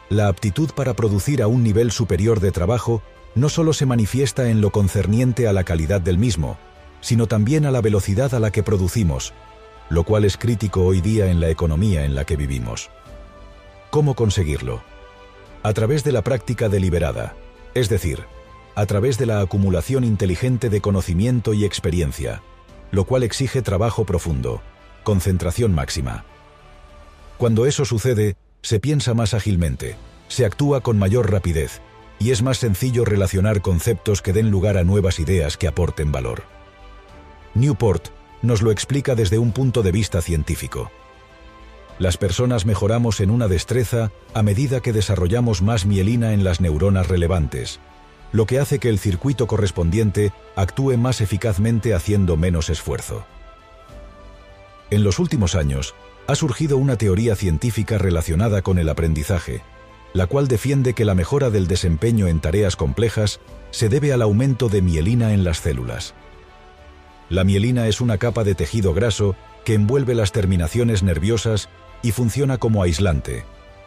La 0.10 0.27
aptitud 0.27 0.72
para 0.72 0.94
producir 0.94 1.41
a 1.41 1.48
un 1.48 1.63
nivel 1.63 1.91
superior 1.91 2.41
de 2.41 2.51
trabajo 2.51 3.01
no 3.34 3.48
solo 3.48 3.72
se 3.72 3.86
manifiesta 3.86 4.50
en 4.50 4.60
lo 4.60 4.72
concerniente 4.72 5.48
a 5.48 5.53
la 5.53 5.63
calidad 5.63 6.01
del 6.01 6.17
mismo, 6.17 6.58
sino 7.00 7.27
también 7.27 7.65
a 7.65 7.72
la 7.72 7.79
velocidad 7.79 8.36
a 8.36 8.41
la 8.41 8.51
que 8.51 8.62
producimos, 8.62 9.34
lo 9.89 10.03
cual 10.03 10.25
es 10.25 10.36
crítico 10.36 10.84
hoy 10.84 11.00
día 11.00 11.32
en 11.32 11.39
la 11.39 11.50
economía 11.50 12.03
en 12.03 12.13
la 12.13 12.25
que 12.25 12.36
vivimos. 12.36 12.89
¿Cómo 13.89 14.15
conseguirlo? 14.15 14.82
A 15.63 15.72
través 15.72 16.03
de 16.03 16.12
la 16.12 16.24
práctica 16.24 16.67
deliberada, 16.67 17.36
es 17.74 17.88
decir, 17.88 18.25
a 18.75 18.86
través 18.86 19.17
de 19.17 19.27
la 19.27 19.39
acumulación 19.39 20.03
inteligente 20.03 20.70
de 20.70 20.82
conocimiento 20.82 21.53
y 21.53 21.63
experiencia, 21.63 22.41
lo 22.91 23.06
cual 23.06 23.24
exige 23.24 23.62
trabajo 23.62 24.06
profundo, 24.06 24.62
concentración 25.03 25.74
máxima. 25.74 26.25
Cuando 27.38 27.65
eso 27.65 27.86
sucede, 27.86 28.36
se 28.62 28.79
piensa 28.79 29.13
más 29.13 29.34
ágilmente, 29.34 29.96
se 30.27 30.46
actúa 30.46 30.82
con 30.82 30.98
mayor 30.98 31.32
rapidez, 31.32 31.82
y 32.20 32.32
es 32.32 32.41
más 32.41 32.58
sencillo 32.58 33.06
relacionar 33.06 33.62
conceptos 33.62 34.22
que 34.22 34.34
den 34.34 34.50
lugar 34.50 34.77
a 34.77 34.84
nuevas 34.84 35.20
ideas 35.20 35.58
que 35.58 35.67
aporten 35.67 36.12
valor. 36.12 36.44
Newport 37.53 38.08
nos 38.41 38.62
lo 38.62 38.72
explica 38.72 39.15
desde 39.15 39.39
un 39.39 39.51
punto 39.51 39.84
de 39.84 39.91
vista 39.91 40.22
científico. 40.22 40.91
Las 42.00 42.17
personas 42.17 42.65
mejoramos 42.65 43.22
en 43.22 43.32
una 43.32 43.48
destreza 43.48 44.12
a 44.34 44.44
medida 44.44 44.82
que 44.82 44.94
desarrollamos 44.94 45.62
más 45.62 45.86
mielina 45.86 46.34
en 46.34 46.44
las 46.44 46.62
neuronas 46.62 47.08
relevantes, 47.08 47.79
lo 48.31 48.46
que 48.46 48.60
hace 48.60 48.79
que 48.79 48.89
el 48.89 49.00
circuito 49.00 49.48
correspondiente 49.48 50.34
actúe 50.55 50.98
más 50.98 51.22
eficazmente 51.22 51.93
haciendo 51.93 52.38
menos 52.38 52.69
esfuerzo. 52.69 53.25
En 54.89 55.03
los 55.03 55.19
últimos 55.19 55.55
años, 55.55 55.96
ha 56.27 56.36
surgido 56.36 56.77
una 56.77 56.98
teoría 56.98 57.36
científica 57.36 57.98
relacionada 57.98 58.62
con 58.62 58.79
el 58.79 58.89
aprendizaje, 58.89 59.62
la 60.13 60.27
cual 60.27 60.48
defiende 60.48 60.93
que 60.93 61.05
la 61.05 61.15
mejora 61.15 61.50
del 61.50 61.67
desempeño 61.67 62.27
en 62.27 62.39
tareas 62.39 62.75
complejas 62.75 63.39
se 63.72 63.89
debe 63.89 64.13
al 64.13 64.22
aumento 64.22 64.69
de 64.69 64.81
mielina 64.81 65.34
en 65.34 65.43
las 65.43 65.60
células. 65.60 66.13
La 67.29 67.43
mielina 67.43 67.88
es 67.88 68.01
una 68.01 68.17
capa 68.17 68.43
de 68.43 68.55
tejido 68.55 68.93
graso 68.93 69.36
que 69.65 69.74
envuelve 69.74 70.15
las 70.15 70.31
terminaciones 70.31 71.03
nerviosas 71.03 71.69
y 72.01 72.12
funciona 72.12 72.57
como 72.57 72.84
aislante, 72.84 73.43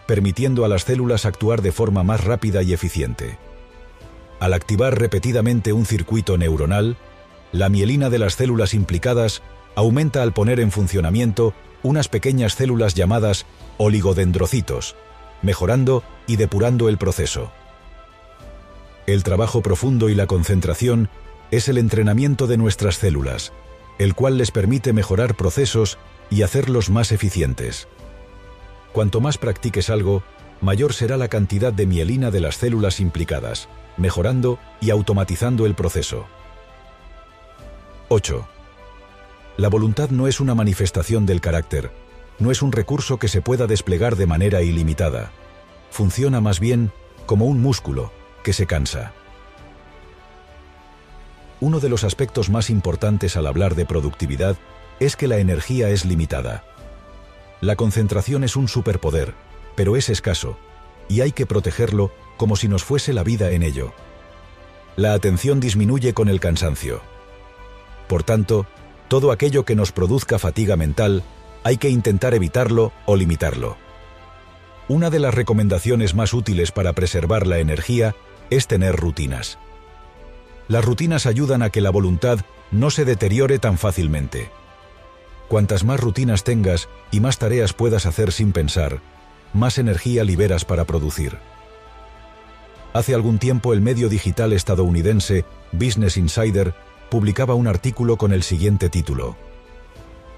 permitiendo 0.06 0.64
a 0.64 0.68
las 0.68 0.84
células 0.84 1.24
actuar 1.24 1.62
de 1.62 1.72
forma 1.72 2.02
más 2.02 2.24
rápida 2.24 2.62
y 2.62 2.72
eficiente. 2.72 3.38
Al 4.40 4.54
activar 4.54 4.98
repetidamente 4.98 5.74
un 5.74 5.84
circuito 5.84 6.38
neuronal, 6.38 6.96
la 7.52 7.68
mielina 7.68 8.08
de 8.08 8.18
las 8.18 8.34
células 8.34 8.72
implicadas 8.72 9.42
aumenta 9.76 10.22
al 10.22 10.32
poner 10.32 10.60
en 10.60 10.72
funcionamiento 10.72 11.52
unas 11.82 12.08
pequeñas 12.08 12.54
células 12.54 12.94
llamadas 12.94 13.46
oligodendrocitos, 13.76 14.96
mejorando 15.42 16.02
y 16.26 16.36
depurando 16.36 16.88
el 16.88 16.96
proceso. 16.96 17.52
El 19.06 19.22
trabajo 19.24 19.62
profundo 19.62 20.08
y 20.08 20.14
la 20.14 20.26
concentración 20.26 21.10
es 21.50 21.68
el 21.68 21.78
entrenamiento 21.78 22.46
de 22.46 22.56
nuestras 22.56 22.96
células, 22.96 23.52
el 23.98 24.14
cual 24.14 24.38
les 24.38 24.50
permite 24.50 24.92
mejorar 24.92 25.36
procesos 25.36 25.98
y 26.30 26.42
hacerlos 26.42 26.88
más 26.88 27.12
eficientes. 27.12 27.88
Cuanto 28.92 29.20
más 29.20 29.36
practiques 29.36 29.90
algo, 29.90 30.22
mayor 30.60 30.94
será 30.94 31.16
la 31.16 31.28
cantidad 31.28 31.72
de 31.72 31.86
mielina 31.86 32.30
de 32.30 32.40
las 32.40 32.56
células 32.56 33.00
implicadas, 33.00 33.68
mejorando 34.00 34.58
y 34.80 34.90
automatizando 34.90 35.66
el 35.66 35.74
proceso. 35.74 36.26
8. 38.08 38.48
La 39.58 39.68
voluntad 39.68 40.10
no 40.10 40.26
es 40.26 40.40
una 40.40 40.54
manifestación 40.54 41.26
del 41.26 41.40
carácter, 41.40 41.92
no 42.38 42.50
es 42.50 42.62
un 42.62 42.72
recurso 42.72 43.18
que 43.18 43.28
se 43.28 43.42
pueda 43.42 43.66
desplegar 43.66 44.16
de 44.16 44.26
manera 44.26 44.62
ilimitada. 44.62 45.30
Funciona 45.90 46.40
más 46.40 46.58
bien 46.58 46.90
como 47.26 47.44
un 47.44 47.60
músculo 47.60 48.10
que 48.42 48.52
se 48.52 48.66
cansa. 48.66 49.12
Uno 51.60 51.78
de 51.78 51.90
los 51.90 52.04
aspectos 52.04 52.48
más 52.48 52.70
importantes 52.70 53.36
al 53.36 53.46
hablar 53.46 53.74
de 53.74 53.84
productividad 53.84 54.56
es 54.98 55.14
que 55.14 55.28
la 55.28 55.38
energía 55.38 55.90
es 55.90 56.06
limitada. 56.06 56.64
La 57.60 57.76
concentración 57.76 58.44
es 58.44 58.56
un 58.56 58.66
superpoder, 58.66 59.34
pero 59.76 59.94
es 59.96 60.08
escaso, 60.08 60.56
y 61.08 61.20
hay 61.20 61.32
que 61.32 61.44
protegerlo 61.44 62.10
como 62.40 62.56
si 62.56 62.68
nos 62.68 62.84
fuese 62.84 63.12
la 63.12 63.22
vida 63.22 63.50
en 63.50 63.62
ello. 63.62 63.92
La 64.96 65.12
atención 65.12 65.60
disminuye 65.60 66.14
con 66.14 66.30
el 66.30 66.40
cansancio. 66.40 67.02
Por 68.08 68.22
tanto, 68.22 68.64
todo 69.08 69.30
aquello 69.30 69.66
que 69.66 69.76
nos 69.76 69.92
produzca 69.92 70.38
fatiga 70.38 70.74
mental 70.74 71.22
hay 71.64 71.76
que 71.76 71.90
intentar 71.90 72.32
evitarlo 72.32 72.92
o 73.04 73.14
limitarlo. 73.14 73.76
Una 74.88 75.10
de 75.10 75.18
las 75.18 75.34
recomendaciones 75.34 76.14
más 76.14 76.32
útiles 76.32 76.72
para 76.72 76.94
preservar 76.94 77.46
la 77.46 77.58
energía 77.58 78.16
es 78.48 78.66
tener 78.66 78.96
rutinas. 78.96 79.58
Las 80.66 80.82
rutinas 80.82 81.26
ayudan 81.26 81.60
a 81.60 81.68
que 81.68 81.82
la 81.82 81.90
voluntad 81.90 82.38
no 82.70 82.88
se 82.88 83.04
deteriore 83.04 83.58
tan 83.58 83.76
fácilmente. 83.76 84.50
Cuantas 85.46 85.84
más 85.84 86.00
rutinas 86.00 86.42
tengas 86.42 86.88
y 87.10 87.20
más 87.20 87.36
tareas 87.36 87.74
puedas 87.74 88.06
hacer 88.06 88.32
sin 88.32 88.52
pensar, 88.52 89.02
más 89.52 89.76
energía 89.76 90.24
liberas 90.24 90.64
para 90.64 90.86
producir. 90.86 91.36
Hace 92.92 93.14
algún 93.14 93.38
tiempo 93.38 93.72
el 93.72 93.80
medio 93.80 94.08
digital 94.08 94.52
estadounidense 94.52 95.44
Business 95.72 96.16
Insider 96.16 96.74
publicaba 97.10 97.54
un 97.54 97.66
artículo 97.66 98.16
con 98.16 98.32
el 98.32 98.42
siguiente 98.42 98.88
título. 98.88 99.36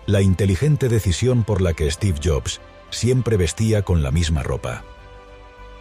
La 0.06 0.21
inteligente 0.21 0.88
decisión 0.88 1.44
por 1.44 1.61
la 1.61 1.73
que 1.73 1.90
Steve 1.90 2.18
Jobs 2.23 2.61
siempre 2.90 3.37
vestía 3.37 3.82
con 3.82 4.02
la 4.02 4.11
misma 4.11 4.42
ropa. 4.42 4.85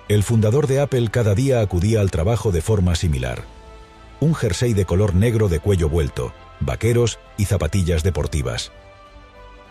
El 0.07 0.23
fundador 0.23 0.67
de 0.67 0.79
Apple 0.79 1.09
cada 1.11 1.35
día 1.35 1.61
acudía 1.61 2.01
al 2.01 2.11
trabajo 2.11 2.51
de 2.51 2.61
forma 2.61 2.95
similar 2.95 3.43
un 4.21 4.35
jersey 4.35 4.73
de 4.73 4.85
color 4.85 5.15
negro 5.15 5.49
de 5.49 5.59
cuello 5.59 5.89
vuelto, 5.89 6.31
vaqueros 6.59 7.19
y 7.37 7.45
zapatillas 7.45 8.03
deportivas. 8.03 8.71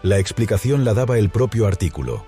La 0.02 0.18
explicación 0.18 0.84
la 0.84 0.92
daba 0.92 1.18
el 1.18 1.30
propio 1.30 1.66
artículo. 1.66 2.26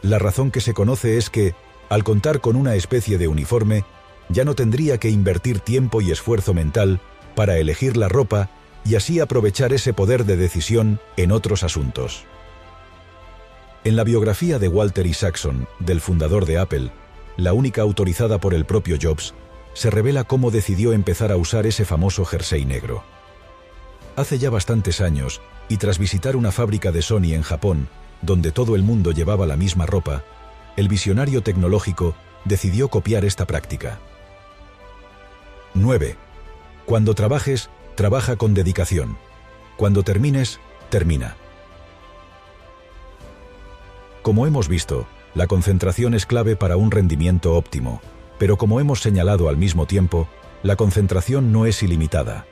La 0.00 0.18
razón 0.18 0.50
que 0.50 0.62
se 0.62 0.72
conoce 0.72 1.18
es 1.18 1.28
que, 1.28 1.54
al 1.88 2.04
contar 2.04 2.40
con 2.40 2.56
una 2.56 2.74
especie 2.74 3.18
de 3.18 3.28
uniforme, 3.28 3.84
ya 4.28 4.44
no 4.44 4.54
tendría 4.54 4.98
que 4.98 5.10
invertir 5.10 5.60
tiempo 5.60 6.00
y 6.00 6.10
esfuerzo 6.10 6.54
mental 6.54 7.00
para 7.34 7.58
elegir 7.58 7.96
la 7.96 8.08
ropa 8.08 8.50
y 8.84 8.96
así 8.96 9.20
aprovechar 9.20 9.72
ese 9.72 9.92
poder 9.92 10.24
de 10.24 10.36
decisión 10.36 11.00
en 11.16 11.32
otros 11.32 11.62
asuntos. 11.62 12.24
En 13.84 13.96
la 13.96 14.04
biografía 14.04 14.58
de 14.58 14.68
Walter 14.68 15.06
Isaacson, 15.06 15.66
del 15.78 16.00
fundador 16.00 16.46
de 16.46 16.58
Apple, 16.58 16.90
la 17.36 17.52
única 17.52 17.82
autorizada 17.82 18.38
por 18.38 18.52
el 18.52 18.64
propio 18.64 18.98
Jobs, 19.00 19.34
se 19.72 19.90
revela 19.90 20.24
cómo 20.24 20.50
decidió 20.50 20.92
empezar 20.92 21.30
a 21.30 21.36
usar 21.36 21.66
ese 21.66 21.84
famoso 21.84 22.24
jersey 22.24 22.64
negro. 22.64 23.04
Hace 24.16 24.38
ya 24.38 24.50
bastantes 24.50 25.00
años, 25.00 25.40
y 25.68 25.76
tras 25.76 25.98
visitar 25.98 26.34
una 26.34 26.50
fábrica 26.50 26.90
de 26.90 27.02
Sony 27.02 27.34
en 27.34 27.42
Japón, 27.42 27.88
donde 28.20 28.50
todo 28.50 28.74
el 28.74 28.82
mundo 28.82 29.12
llevaba 29.12 29.46
la 29.46 29.56
misma 29.56 29.86
ropa, 29.86 30.24
el 30.78 30.86
visionario 30.86 31.42
tecnológico 31.42 32.14
decidió 32.44 32.86
copiar 32.86 33.24
esta 33.24 33.48
práctica. 33.48 33.98
9. 35.74 36.14
Cuando 36.86 37.16
trabajes, 37.16 37.68
trabaja 37.96 38.36
con 38.36 38.54
dedicación. 38.54 39.18
Cuando 39.76 40.04
termines, 40.04 40.60
termina. 40.88 41.34
Como 44.22 44.46
hemos 44.46 44.68
visto, 44.68 45.08
la 45.34 45.48
concentración 45.48 46.14
es 46.14 46.26
clave 46.26 46.54
para 46.54 46.76
un 46.76 46.92
rendimiento 46.92 47.56
óptimo, 47.56 48.00
pero 48.38 48.56
como 48.56 48.78
hemos 48.78 49.00
señalado 49.00 49.48
al 49.48 49.56
mismo 49.56 49.84
tiempo, 49.86 50.28
la 50.62 50.76
concentración 50.76 51.50
no 51.50 51.66
es 51.66 51.82
ilimitada, 51.82 52.46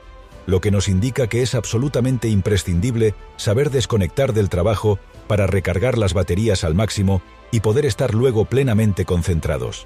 lo 0.47 0.61
que 0.61 0.71
nos 0.71 0.87
indica 0.87 1.27
que 1.27 1.43
es 1.43 1.53
absolutamente 1.53 2.29
imprescindible 2.29 3.13
saber 3.35 3.69
desconectar 3.69 4.33
del 4.33 4.49
trabajo 4.49 4.97
para 5.27 5.45
recargar 5.45 5.97
las 5.97 6.13
baterías 6.13 6.63
al 6.63 6.73
máximo 6.73 7.21
y 7.51 7.59
poder 7.59 7.85
estar 7.85 8.15
luego 8.15 8.45
plenamente 8.45 9.05
concentrados. 9.05 9.85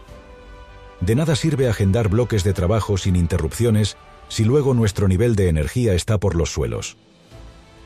De 1.01 1.15
nada 1.15 1.36
sirve 1.36 1.68
agendar 1.68 2.10
bloques 2.10 2.44
de 2.44 2.53
trabajo 2.53 2.98
sin 2.98 3.15
interrupciones 3.15 3.98
si 4.30 4.44
luego 4.46 4.75
nuestro 4.75 5.08
nivel 5.08 5.36
de 5.36 5.50
energía 5.50 5.94
está 5.94 6.20
por 6.20 6.36
los 6.36 6.53
suelos. 6.53 6.96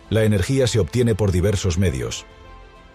La 0.10 0.26
energía 0.26 0.68
se 0.68 0.80
obtiene 0.80 1.16
por 1.16 1.32
diversos 1.32 1.78
medios. 1.78 2.26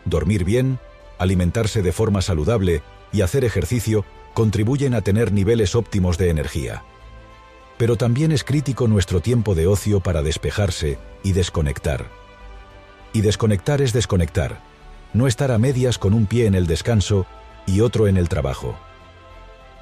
Dormir 0.05 0.45
bien, 0.45 0.79
alimentarse 1.19 1.81
de 1.81 1.93
forma 1.93 2.21
saludable 2.21 2.83
y 3.13 3.23
hacer 3.23 3.45
ejercicio 3.45 4.05
contribuyen 4.35 4.95
a 4.95 5.01
tener 5.01 5.33
niveles 5.33 5.75
óptimos 5.75 6.19
de 6.19 6.29
energía. 6.29 6.85
Pero 7.81 7.97
también 7.97 8.31
es 8.31 8.45
crítico 8.45 8.89
nuestro 8.89 9.23
tiempo 9.23 9.55
de 9.55 9.67
ocio 9.67 10.01
para 10.01 10.21
despejarse 10.21 10.99
y 11.23 11.33
desconectar. 11.33 12.09
Y 13.15 13.23
desconectar 13.23 13.81
es 13.81 13.95
desconectar, 13.95 14.61
no 15.15 15.27
estar 15.27 15.51
a 15.51 15.57
medias 15.57 15.97
con 15.97 16.13
un 16.13 16.27
pie 16.27 16.45
en 16.45 16.55
el 16.55 16.67
descanso 16.67 17.25
y 17.67 17.81
otro 17.81 18.07
en 18.07 18.19
el 18.19 18.29
trabajo. 18.29 18.77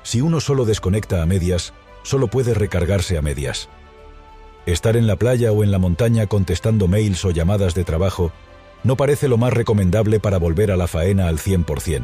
Si 0.04 0.20
uno 0.20 0.38
solo 0.38 0.64
desconecta 0.64 1.24
a 1.24 1.26
medias, 1.26 1.74
solo 2.04 2.28
puede 2.28 2.54
recargarse 2.54 3.18
a 3.18 3.20
medias. 3.22 3.68
Estar 4.64 4.96
en 4.96 5.08
la 5.08 5.16
playa 5.16 5.50
o 5.50 5.64
en 5.64 5.72
la 5.72 5.80
montaña 5.80 6.28
contestando 6.28 6.86
mails 6.86 7.24
o 7.24 7.32
llamadas 7.32 7.74
de 7.74 7.82
trabajo 7.82 8.30
no 8.84 8.96
parece 8.96 9.26
lo 9.26 9.38
más 9.38 9.52
recomendable 9.52 10.20
para 10.20 10.38
volver 10.38 10.70
a 10.70 10.76
la 10.76 10.86
faena 10.86 11.26
al 11.26 11.38
100%. 11.38 12.02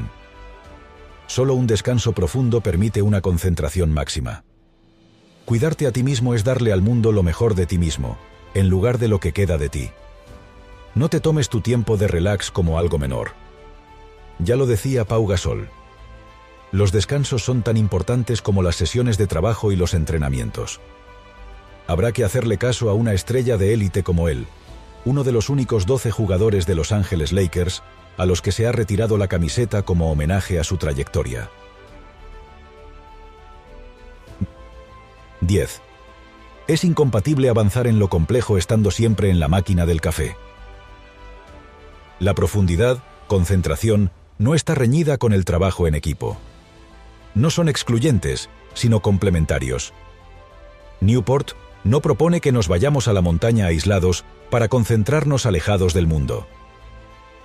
Solo 1.29 1.55
un 1.55 1.69
descanso 1.69 2.15
profundo 2.15 2.63
permite 2.63 3.01
una 3.01 3.21
concentración 3.21 3.93
máxima. 3.93 4.43
Cuidarte 5.45 5.87
a 5.87 5.93
ti 5.93 6.03
mismo 6.03 6.35
es 6.35 6.43
darle 6.43 6.73
al 6.73 6.81
mundo 6.81 7.13
lo 7.13 7.23
mejor 7.23 7.55
de 7.55 7.67
ti 7.67 7.77
mismo, 7.77 8.17
en 8.55 8.69
lugar 8.69 8.99
de 8.99 9.09
lo 9.09 9.21
que 9.21 9.33
queda 9.33 9.59
de 9.59 9.69
ti. 9.69 9.91
No 10.95 11.09
te 11.09 11.21
tomes 11.21 11.49
tu 11.49 11.61
tiempo 11.61 11.97
de 11.97 12.09
relax 12.09 12.51
como 12.51 12.79
algo 12.79 12.99
menor. 12.99 13.33
Ya 14.39 14.57
lo 14.57 14.65
decía 14.65 15.05
Pau 15.05 15.27
Gasol. 15.27 15.69
Los 16.73 16.93
descansos 16.93 17.45
son 17.45 17.63
tan 17.63 17.77
importantes 17.77 18.41
como 18.41 18.63
las 18.63 18.77
sesiones 18.77 19.19
de 19.19 19.27
trabajo 19.27 19.71
y 19.71 19.77
los 19.77 19.93
entrenamientos. 19.93 20.81
Habrá 21.87 22.13
que 22.13 22.25
hacerle 22.25 22.57
caso 22.57 22.89
a 22.89 22.95
una 22.95 23.13
estrella 23.13 23.59
de 23.59 23.75
élite 23.75 24.03
como 24.03 24.29
él, 24.29 24.47
uno 25.05 25.25
de 25.25 25.33
los 25.33 25.51
únicos 25.51 25.85
12 25.85 26.11
jugadores 26.11 26.65
de 26.67 26.75
Los 26.75 26.91
Ángeles 26.91 27.33
Lakers 27.33 27.83
a 28.17 28.25
los 28.25 28.41
que 28.41 28.53
se 28.53 28.67
ha 28.67 28.73
retirado 28.73 29.19
la 29.19 29.29
camiseta 29.29 29.83
como 29.83 30.11
homenaje 30.11 30.59
a 30.59 30.65
su 30.65 30.79
trayectoria. 30.79 31.51
10. 35.47 35.81
Es 36.67 36.85
incompatible 36.85 37.49
avanzar 37.49 37.87
en 37.87 37.99
lo 37.99 38.09
complejo 38.09 38.57
estando 38.57 38.91
siempre 38.91 39.31
en 39.31 39.41
la 39.41 39.49
máquina 39.49 39.87
del 39.87 40.01
café. 40.01 40.37
La 42.19 42.35
profundidad, 42.35 43.03
concentración, 43.27 44.11
no 44.39 44.55
está 44.55 44.75
reñida 44.75 45.19
con 45.19 45.33
el 45.33 45.45
trabajo 45.45 45.87
en 45.87 45.95
equipo. 45.95 46.39
No 47.35 47.51
son 47.51 47.69
excluyentes, 47.69 48.49
sino 48.73 49.01
complementarios. 49.01 49.93
Newport 51.01 51.53
no 51.83 52.01
propone 52.01 52.41
que 52.41 52.53
nos 52.53 52.69
vayamos 52.69 53.09
a 53.09 53.13
la 53.13 53.21
montaña 53.21 53.67
aislados 53.67 54.25
para 54.51 54.69
concentrarnos 54.69 55.45
alejados 55.45 55.93
del 55.93 56.07
mundo. 56.07 56.47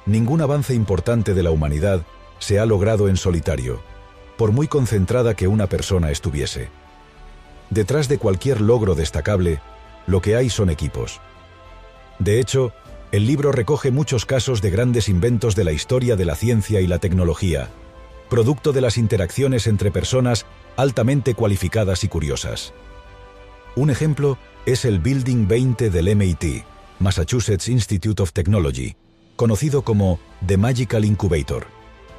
Ningún 0.06 0.42
avance 0.42 0.74
importante 0.74 1.34
de 1.34 1.44
la 1.44 1.52
humanidad 1.52 2.06
se 2.40 2.60
ha 2.60 2.66
logrado 2.66 3.10
en 3.10 3.18
solitario, 3.18 3.82
por 4.38 4.54
muy 4.54 4.68
concentrada 4.68 5.36
que 5.36 5.48
una 5.50 5.68
persona 5.68 6.10
estuviese. 6.10 6.70
Detrás 7.70 8.08
de 8.08 8.18
cualquier 8.18 8.62
logro 8.62 8.96
destacable, 8.96 9.62
lo 10.08 10.22
que 10.22 10.36
hay 10.36 10.50
son 10.50 10.70
equipos. 10.70 11.22
De 12.18 12.40
hecho, 12.40 12.74
el 13.12 13.26
libro 13.26 13.52
recoge 13.52 13.92
muchos 13.92 14.26
casos 14.26 14.62
de 14.62 14.70
grandes 14.70 15.10
inventos 15.10 15.56
de 15.56 15.64
la 15.64 15.72
historia 15.72 16.16
de 16.16 16.26
la 16.26 16.36
ciencia 16.36 16.82
y 16.82 16.88
la 16.88 17.00
tecnología, 17.00 17.70
producto 18.30 18.72
de 18.72 18.82
las 18.82 18.98
interacciones 18.98 19.68
entre 19.68 19.92
personas 19.92 20.46
altamente 20.78 21.34
cualificadas 21.34 22.04
y 22.04 22.08
curiosas. 22.08 22.74
Un 23.76 23.90
ejemplo 23.90 24.38
es 24.66 24.86
el 24.86 25.00
Building 25.00 25.48
20 25.48 25.90
del 25.90 26.16
MIT, 26.16 26.64
Massachusetts 27.00 27.68
Institute 27.68 28.22
of 28.22 28.34
Technology, 28.34 28.96
conocido 29.36 29.84
como 29.84 30.20
The 30.46 30.58
Magical 30.58 31.06
Incubator, 31.06 31.68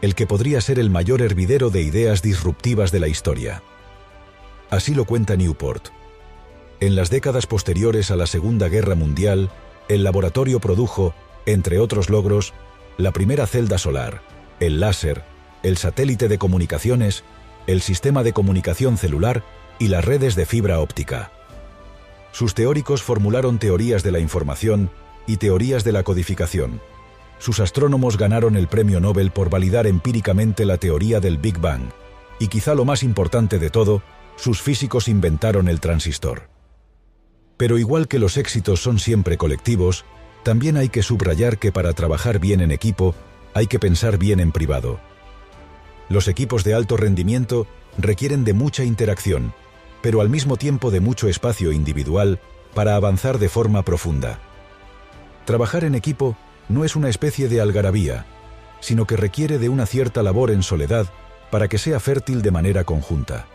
el 0.01 0.15
que 0.15 0.27
podría 0.27 0.61
ser 0.61 0.79
el 0.79 0.91
mayor 0.91 1.23
hervidero 1.23 1.71
de 1.71 1.83
ideas 1.83 2.23
disruptivas 2.23 2.91
de 2.93 3.01
la 3.01 3.09
historia. 3.09 3.63
Así 4.71 4.95
lo 4.95 5.05
cuenta 5.05 5.37
Newport. 5.37 5.89
En 6.79 6.97
las 6.97 7.11
décadas 7.11 7.47
posteriores 7.47 8.11
a 8.11 8.17
la 8.17 8.27
Segunda 8.27 8.69
Guerra 8.69 8.95
Mundial, 8.95 9.51
el 9.89 10.05
laboratorio 10.05 10.61
produjo, 10.61 11.15
entre 11.45 11.79
otros 11.79 12.09
logros, 12.09 12.55
la 12.97 13.11
primera 13.11 13.47
celda 13.47 13.77
solar, 13.77 14.23
el 14.61 14.81
láser, 14.81 15.25
el 15.63 15.77
satélite 15.77 16.29
de 16.29 16.39
comunicaciones, 16.39 17.25
el 17.67 17.83
sistema 17.83 18.23
de 18.23 18.33
comunicación 18.33 18.97
celular 18.97 19.43
y 19.79 19.89
las 19.89 20.05
redes 20.05 20.37
de 20.37 20.47
fibra 20.47 20.81
óptica. 20.81 21.33
Sus 22.33 22.55
teóricos 22.55 23.03
formularon 23.03 23.59
teorías 23.59 24.03
de 24.03 24.13
la 24.13 24.21
información 24.21 24.91
y 25.27 25.37
teorías 25.37 25.83
de 25.85 25.93
la 25.93 26.05
codificación. 26.05 26.81
Sus 27.39 27.59
astrónomos 27.59 28.17
ganaron 28.17 28.57
el 28.57 28.69
premio 28.69 29.01
Nobel 29.01 29.33
por 29.33 29.51
validar 29.51 29.87
empíricamente 29.87 30.65
la 30.65 30.77
teoría 30.77 31.21
del 31.21 31.39
Big 31.39 31.59
Bang. 31.59 31.91
Y 32.39 32.49
quizá 32.49 32.75
lo 32.75 32.85
más 32.85 33.03
importante 33.03 33.59
de 33.59 33.71
todo, 33.71 34.03
sus 34.41 34.63
físicos 34.63 35.07
inventaron 35.07 35.69
el 35.69 35.81
transistor. 35.81 36.49
Pero 37.59 37.77
igual 37.77 38.09
que 38.09 38.19
los 38.19 38.39
éxitos 38.39 38.81
son 38.81 38.99
siempre 38.99 39.37
colectivos, 39.37 40.07
también 40.45 40.79
hay 40.79 40.89
que 40.89 41.03
subrayar 41.03 41.59
que 41.59 41.73
para 41.73 41.93
trabajar 41.93 42.39
bien 42.39 42.63
en 42.63 42.71
equipo 42.71 43.15
hay 43.53 43.67
que 43.67 43.79
pensar 43.79 44.17
bien 44.17 44.41
en 44.41 44.51
privado. 44.51 44.99
Los 46.09 46.27
equipos 46.27 46.65
de 46.65 46.73
alto 46.73 46.97
rendimiento 46.97 47.67
requieren 47.99 48.45
de 48.45 48.55
mucha 48.55 48.83
interacción, 48.83 49.53
pero 50.01 50.23
al 50.23 50.31
mismo 50.31 50.57
tiempo 50.57 50.91
de 50.91 51.01
mucho 51.01 51.29
espacio 51.29 51.71
individual 51.71 52.41
para 52.75 52.97
avanzar 52.97 53.39
de 53.39 53.51
forma 53.51 53.85
profunda. 53.85 54.39
Trabajar 55.45 55.85
en 55.85 55.95
equipo 55.95 56.35
no 56.71 56.87
es 56.87 56.97
una 56.97 57.11
especie 57.11 57.49
de 57.49 57.61
algarabía, 57.61 58.25
sino 58.81 59.07
que 59.07 59.19
requiere 59.19 59.59
de 59.59 59.69
una 59.69 59.85
cierta 59.85 60.23
labor 60.23 60.51
en 60.51 60.63
soledad 60.63 61.13
para 61.51 61.69
que 61.69 61.77
sea 61.77 62.01
fértil 62.01 62.41
de 62.41 62.53
manera 62.53 62.85
conjunta. 62.85 63.47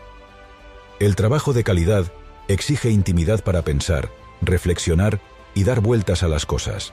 El 0.98 1.16
trabajo 1.16 1.52
de 1.52 1.64
calidad 1.64 2.12
exige 2.48 2.90
intimidad 2.90 3.42
para 3.44 3.62
pensar, 3.62 4.10
reflexionar 4.40 5.20
y 5.54 5.64
dar 5.64 5.80
vueltas 5.80 6.22
a 6.22 6.28
las 6.28 6.46
cosas. 6.46 6.92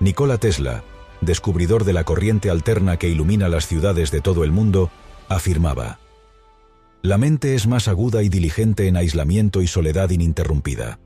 Nikola 0.00 0.38
Tesla, 0.38 0.82
descubridor 1.20 1.84
de 1.84 1.92
la 1.92 2.04
corriente 2.04 2.50
alterna 2.50 2.98
que 2.98 3.08
ilumina 3.08 3.48
las 3.48 3.66
ciudades 3.66 4.10
de 4.10 4.20
todo 4.20 4.44
el 4.44 4.52
mundo, 4.52 4.90
afirmaba, 5.28 5.98
la 7.06 7.18
mente 7.18 7.54
es 7.54 7.68
más 7.68 7.86
aguda 7.86 8.24
y 8.24 8.28
diligente 8.28 8.88
en 8.88 8.96
aislamiento 8.96 9.62
y 9.62 9.68
soledad 9.68 10.10
ininterrumpida. 10.10 10.98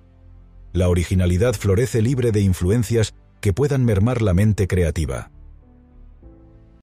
La 0.73 0.89
originalidad 0.89 1.53
florece 1.53 2.01
libre 2.01 2.33
de 2.33 2.41
influencias 2.41 3.13
que 3.43 3.53
puedan 3.53 3.85
mermar 3.85 4.23
la 4.23 4.33
mente 4.33 4.67
creativa. 4.67 5.31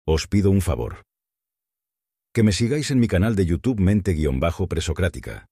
Os 0.06 0.27
pido 0.27 0.51
un 0.51 0.62
favor. 0.62 1.07
Que 2.38 2.43
me 2.43 2.52
sigáis 2.52 2.91
en 2.91 3.00
mi 3.00 3.08
canal 3.08 3.36
de 3.36 3.47
YouTube 3.47 3.80
Mente-Presocrática. 3.80 5.47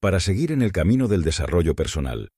Para 0.00 0.20
seguir 0.20 0.52
en 0.52 0.62
el 0.62 0.70
camino 0.70 1.08
del 1.08 1.24
desarrollo 1.24 1.74
personal, 1.74 2.28